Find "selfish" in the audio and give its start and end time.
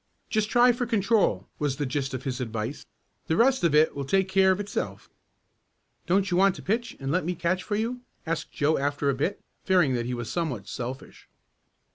10.67-11.29